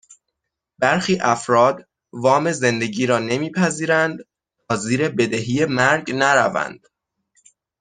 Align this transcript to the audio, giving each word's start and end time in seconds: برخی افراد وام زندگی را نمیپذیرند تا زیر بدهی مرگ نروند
برخی 0.79 1.17
افراد 1.21 1.87
وام 2.11 2.51
زندگی 2.51 3.05
را 3.05 3.19
نمیپذیرند 3.19 4.19
تا 4.69 4.75
زیر 4.77 5.09
بدهی 5.09 5.65
مرگ 5.65 6.11
نروند 6.11 6.87